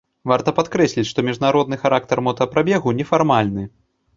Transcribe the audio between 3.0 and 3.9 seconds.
не фармальны.